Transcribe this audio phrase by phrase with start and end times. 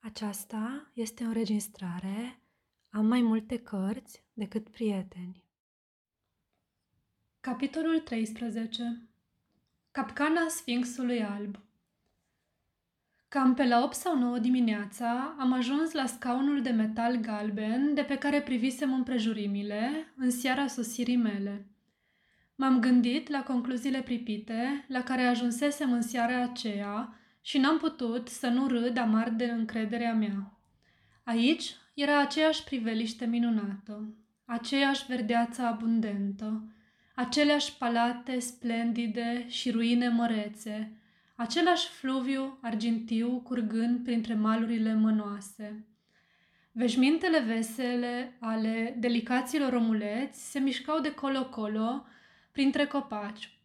[0.00, 2.42] Aceasta este o înregistrare.
[2.90, 5.44] Am mai multe cărți decât prieteni.
[7.40, 9.08] Capitolul 13
[9.90, 11.58] Capcana Sfinxului Alb
[13.28, 18.02] Cam pe la 8 sau 9 dimineața am ajuns la scaunul de metal galben de
[18.02, 21.66] pe care privisem împrejurimile în seara sosirii mele.
[22.54, 27.17] M-am gândit la concluziile pripite la care ajunsesem în seara aceea
[27.48, 30.58] și n-am putut să nu râd amar de încrederea mea.
[31.24, 36.72] Aici era aceeași priveliște minunată, aceeași verdeață abundentă,
[37.14, 40.92] aceleași palate splendide și ruine mărețe,
[41.36, 45.86] același fluviu argintiu curgând printre malurile mănoase.
[46.72, 52.06] Veșmintele vesele ale delicaților omuleți se mișcau de colo-colo
[52.52, 53.57] printre copaci,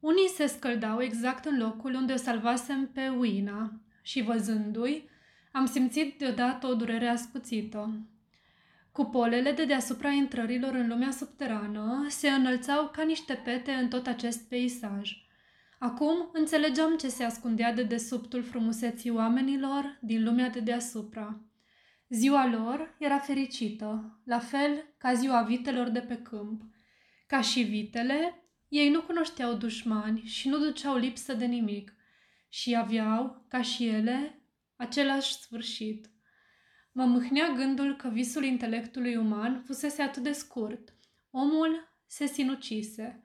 [0.00, 5.08] unii se scăldau exact în locul unde o salvasem pe Uina și văzându-i,
[5.52, 8.00] am simțit deodată o durere ascuțită.
[8.92, 14.48] Cupolele de deasupra intrărilor în lumea subterană se înălțau ca niște pete în tot acest
[14.48, 15.26] peisaj.
[15.78, 21.40] Acum înțelegeam ce se ascundea de desubtul frumuseții oamenilor din lumea de deasupra.
[22.08, 26.62] Ziua lor era fericită, la fel ca ziua vitelor de pe câmp.
[27.26, 31.94] Ca și vitele, ei nu cunoșteau dușmani și nu duceau lipsă de nimic
[32.48, 34.42] și aveau, ca și ele,
[34.76, 36.10] același sfârșit.
[36.92, 40.94] Mă mâhnea gândul că visul intelectului uman fusese atât de scurt.
[41.30, 43.22] Omul se sinucise,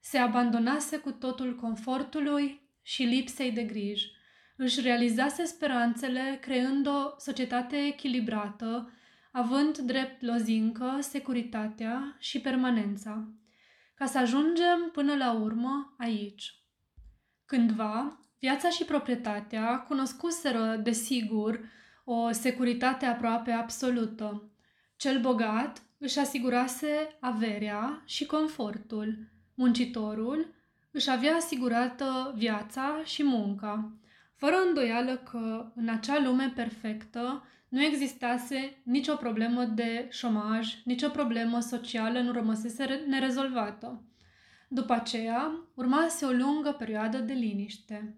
[0.00, 4.10] se abandonase cu totul confortului și lipsei de griji.
[4.56, 8.90] Își realizase speranțele creând o societate echilibrată,
[9.32, 13.28] având drept lozincă securitatea și permanența
[13.96, 16.54] ca să ajungem până la urmă aici.
[17.44, 21.60] Cândva, viața și proprietatea cunoscuseră, desigur,
[22.04, 24.50] o securitate aproape absolută.
[24.96, 29.18] Cel bogat își asigurase averea și confortul.
[29.54, 30.54] Muncitorul
[30.90, 33.92] își avea asigurată viața și munca,
[34.34, 41.60] fără îndoială că în acea lume perfectă nu existase nicio problemă de șomaj, nicio problemă
[41.60, 44.02] socială nu rămăsese nerezolvată.
[44.68, 48.16] După aceea, urmase o lungă perioadă de liniște.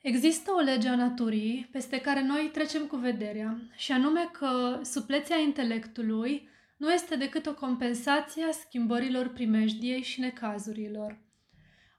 [0.00, 5.36] Există o lege a naturii peste care noi trecem cu vederea, și anume că supleția
[5.36, 11.18] intelectului nu este decât o compensație a schimbărilor primejdiei și necazurilor.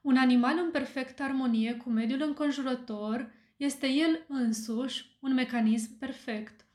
[0.02, 6.66] Un animal în perfectă armonie cu mediul înconjurător este el însuși un mecanism perfect.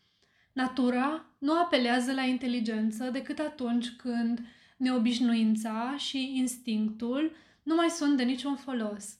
[0.53, 4.39] Natura nu apelează la inteligență decât atunci când
[4.77, 7.31] neobișnuința și instinctul
[7.63, 9.17] nu mai sunt de niciun folos.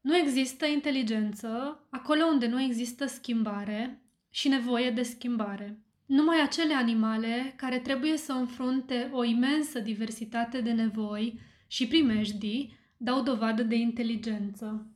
[0.00, 5.78] Nu există inteligență acolo unde nu există schimbare și nevoie de schimbare.
[6.06, 13.22] Numai acele animale care trebuie să înfrunte o imensă diversitate de nevoi și primejdii dau
[13.22, 14.86] dovadă de inteligență.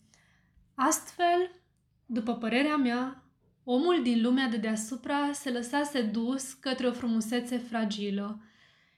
[0.74, 1.50] Astfel,
[2.10, 3.22] după părerea mea,
[3.64, 8.42] omul din lumea de deasupra se lăsase dus către o frumusețe fragilă,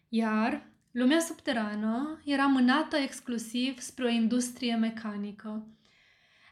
[0.08, 5.68] iar lumea subterană era mânată exclusiv spre o industrie mecanică.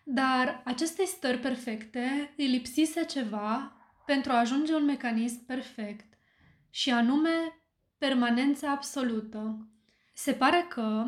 [0.05, 3.77] Dar acestei stări perfecte îi lipsise ceva
[4.07, 6.19] pentru a ajunge un mecanism perfect,
[6.71, 7.63] și anume
[7.99, 9.69] permanența absolută.
[10.15, 11.07] Se pare că,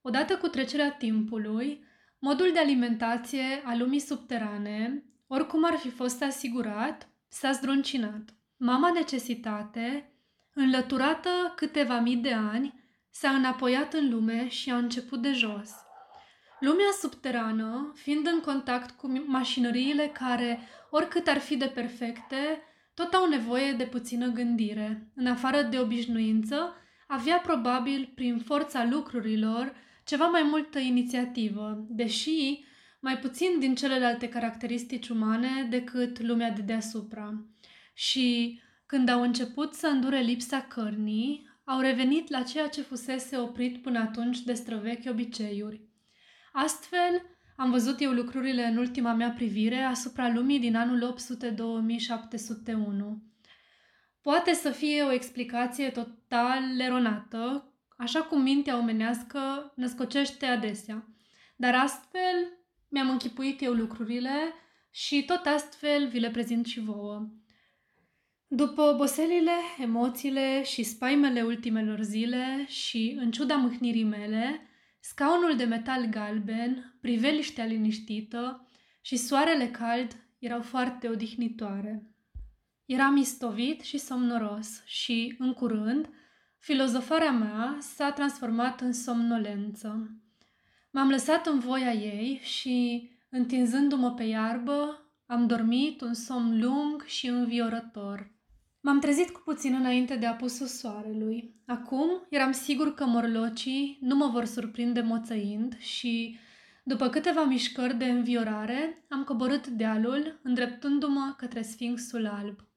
[0.00, 1.84] odată cu trecerea timpului,
[2.22, 8.34] Modul de alimentație al lumii subterane, oricum ar fi fost asigurat, s-a zdruncinat.
[8.56, 10.12] Mama necesitate,
[10.54, 12.74] înlăturată câteva mii de ani,
[13.10, 15.70] s-a înapoiat în lume și a început de jos.
[16.58, 20.60] Lumea subterană, fiind în contact cu mașinăriile care,
[20.90, 22.62] oricât ar fi de perfecte,
[22.94, 25.12] tot au nevoie de puțină gândire.
[25.14, 26.76] În afară de obișnuință,
[27.06, 29.74] avea probabil, prin forța lucrurilor,
[30.10, 32.64] ceva mai multă inițiativă, deși
[33.00, 37.44] mai puțin din celelalte caracteristici umane decât lumea de deasupra.
[37.94, 43.82] Și când au început să îndure lipsa cărnii, au revenit la ceea ce fusese oprit
[43.82, 45.80] până atunci de străvechi obiceiuri.
[46.52, 47.22] Astfel,
[47.56, 51.16] am văzut eu lucrurile în ultima mea privire asupra lumii din anul 800-2701.
[54.22, 57.69] Poate să fie o explicație total eronată,
[58.00, 61.08] așa cum mintea omenească născocește adesea.
[61.56, 62.58] Dar astfel
[62.88, 64.52] mi-am închipuit eu lucrurile
[64.90, 67.28] și tot astfel vi le prezint și vouă.
[68.46, 74.60] După oboselile, emoțiile și spaimele ultimelor zile și, în ciuda mâhnirii mele,
[75.00, 78.68] scaunul de metal galben, priveliștea liniștită
[79.00, 82.02] și soarele cald erau foarte odihnitoare.
[82.84, 86.08] Eram istovit și somnoros și, în curând,
[86.60, 90.10] filozofarea mea s-a transformat în somnolență.
[90.90, 97.26] M-am lăsat în voia ei și, întinzându-mă pe iarbă, am dormit un somn lung și
[97.26, 98.32] înviorător.
[98.80, 101.54] M-am trezit cu puțin înainte de apusul soarelui.
[101.66, 106.38] Acum eram sigur că morlocii nu mă vor surprinde moțăind și,
[106.84, 112.69] după câteva mișcări de înviorare, am coborât dealul, îndreptându-mă către Sfinxul Alb.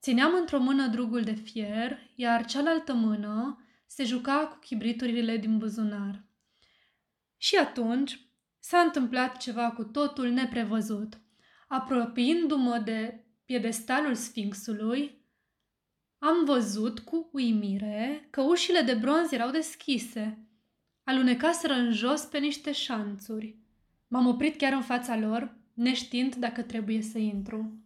[0.00, 6.24] Țineam într-o mână drugul de fier, iar cealaltă mână se juca cu chibriturile din buzunar.
[7.36, 11.20] Și atunci s-a întâmplat ceva cu totul neprevăzut.
[11.68, 15.20] Apropiindu-mă de piedestalul Sfinxului,
[16.18, 20.48] am văzut cu uimire că ușile de bronz erau deschise.
[21.04, 23.58] Alunecaseră în jos pe niște șanțuri.
[24.08, 27.84] M-am oprit chiar în fața lor, neștiind dacă trebuie să intru.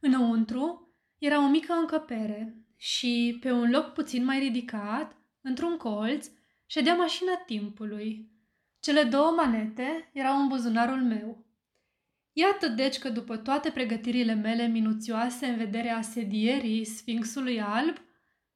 [0.00, 6.28] Înăuntru era o mică încăpere și, pe un loc puțin mai ridicat, într-un colț,
[6.66, 8.30] ședea mașina timpului.
[8.80, 11.44] Cele două manete erau în buzunarul meu.
[12.32, 17.96] Iată deci că după toate pregătirile mele minuțioase în vederea asedierii Sfinxului Alb,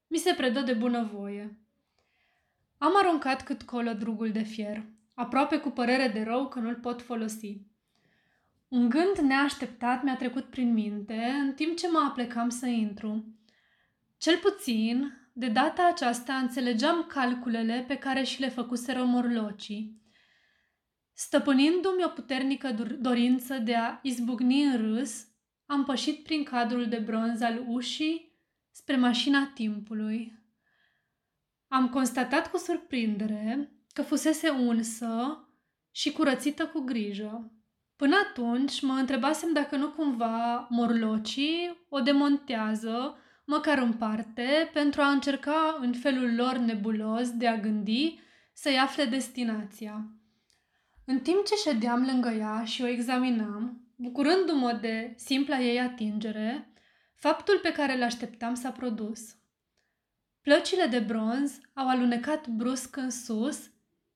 [0.07, 1.59] mi se predă de bunăvoie.
[2.79, 4.85] Am aruncat cât colă drugul de fier,
[5.15, 7.72] aproape cu părere de rău că nu-l pot folosi.
[8.73, 13.25] Un gând neașteptat mi-a trecut prin minte în timp ce mă aplecam să intru.
[14.17, 20.01] Cel puțin, de data aceasta înțelegeam calculele pe care și le făcuseră morlocii.
[21.13, 25.27] Stăpânindu-mi o puternică dorință de a izbucni în râs,
[25.67, 28.39] am pășit prin cadrul de bronz al ușii
[28.71, 30.39] spre mașina timpului.
[31.69, 35.49] Am constatat cu surprindere că fusese unsă
[35.91, 37.57] și curățită cu grijă.
[38.03, 45.11] Până atunci mă întrebasem dacă nu cumva morlocii o demontează măcar în parte, pentru a
[45.11, 48.21] încerca în felul lor nebulos de a gândi
[48.53, 50.07] să-i afle destinația.
[51.05, 56.73] În timp ce ședeam lângă ea și o examinam, bucurându-mă de simpla ei atingere,
[57.15, 59.21] faptul pe care îl așteptam s-a produs.
[60.41, 63.71] Plăcile de bronz au alunecat brusc în sus,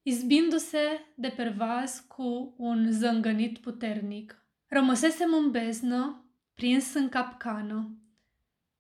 [0.07, 4.45] izbindu-se de pervaz cu un zângănit puternic.
[4.67, 6.25] Rămăsesem în beznă,
[6.55, 7.99] prins în capcană.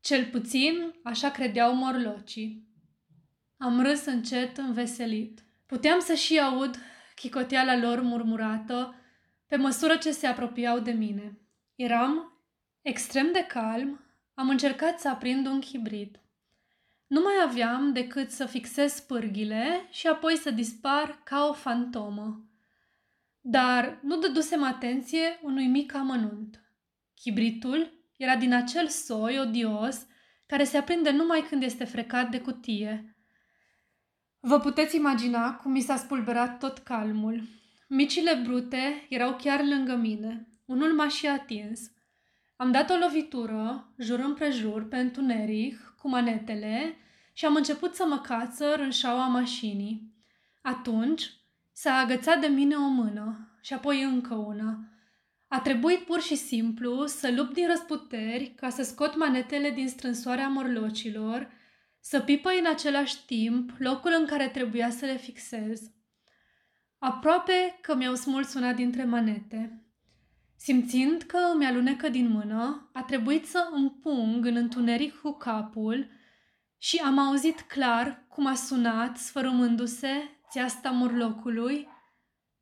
[0.00, 2.68] Cel puțin așa credeau morlocii.
[3.56, 5.44] Am râs încet înveselit.
[5.66, 6.76] Puteam să și aud
[7.14, 8.94] chicoteala lor murmurată
[9.46, 11.38] pe măsură ce se apropiau de mine.
[11.74, 12.42] Eram
[12.82, 14.00] extrem de calm,
[14.34, 16.20] am încercat să aprind un chibrit.
[17.06, 22.50] Nu mai aveam decât să fixez pârghile și apoi să dispar ca o fantomă.
[23.40, 26.60] Dar nu dădusem atenție unui mic amănunt.
[27.14, 30.06] Chibritul era din acel soi odios
[30.46, 33.16] care se aprinde numai când este frecat de cutie.
[34.40, 37.42] Vă puteți imagina cum mi s-a spulberat tot calmul.
[37.88, 40.48] Micile brute erau chiar lângă mine.
[40.64, 41.90] Unul m-a și atins.
[42.56, 46.96] Am dat o lovitură, jur împrejur, pe întuneric, cu manetele
[47.32, 50.14] și am început să mă cațăr în șaua mașinii.
[50.62, 51.30] Atunci
[51.72, 54.78] s-a agățat de mine o mână și apoi încă una.
[55.48, 60.48] A trebuit pur și simplu să lupt din răsputeri ca să scot manetele din strânsoarea
[60.48, 61.50] morlocilor,
[62.00, 65.90] să pipă în același timp locul în care trebuia să le fixez.
[66.98, 69.85] Aproape că mi-au smuls una dintre manete.
[70.56, 76.10] Simțind că îmi alunecă din mână, a trebuit să împung în întuneric cu capul
[76.78, 81.88] și am auzit clar cum a sunat, sfărâmându-se, țeasta morlocului,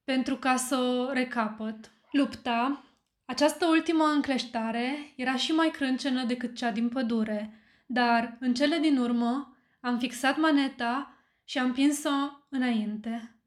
[0.04, 1.92] pentru ca să o recapăt.
[2.10, 2.84] Lupta,
[3.24, 8.98] această ultimă încleștare, era și mai crâncenă decât cea din pădure, dar, în cele din
[8.98, 12.10] urmă, am fixat maneta și am pins-o
[12.48, 13.38] înainte.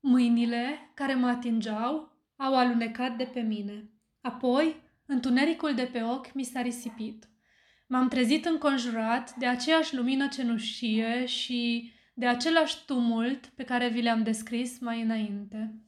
[0.00, 3.90] Mâinile care mă atingeau au alunecat de pe mine.
[4.26, 7.28] Apoi, întunericul de pe ochi mi s-a risipit.
[7.86, 14.22] M-am trezit înconjurat de aceeași lumină cenușie și de același tumult pe care vi le-am
[14.22, 15.80] descris mai înainte.